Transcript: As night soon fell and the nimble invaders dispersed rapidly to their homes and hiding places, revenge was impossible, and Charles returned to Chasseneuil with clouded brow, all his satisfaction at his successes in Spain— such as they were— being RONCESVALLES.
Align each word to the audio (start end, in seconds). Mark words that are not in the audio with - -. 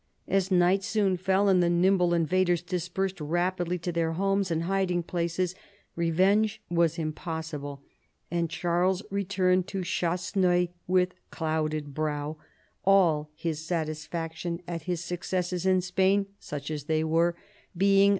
As 0.27 0.49
night 0.49 0.83
soon 0.83 1.15
fell 1.15 1.47
and 1.47 1.61
the 1.61 1.69
nimble 1.69 2.11
invaders 2.15 2.63
dispersed 2.63 3.21
rapidly 3.21 3.77
to 3.77 3.91
their 3.91 4.13
homes 4.13 4.49
and 4.49 4.63
hiding 4.63 5.03
places, 5.03 5.53
revenge 5.95 6.59
was 6.71 6.97
impossible, 6.97 7.83
and 8.31 8.49
Charles 8.49 9.03
returned 9.11 9.67
to 9.67 9.83
Chasseneuil 9.83 10.69
with 10.87 11.13
clouded 11.29 11.93
brow, 11.93 12.37
all 12.83 13.29
his 13.35 13.63
satisfaction 13.63 14.59
at 14.67 14.81
his 14.89 15.03
successes 15.03 15.67
in 15.67 15.81
Spain— 15.81 16.25
such 16.39 16.71
as 16.71 16.85
they 16.85 17.03
were— 17.03 17.35
being 17.77 17.99
RONCESVALLES. 17.99 18.09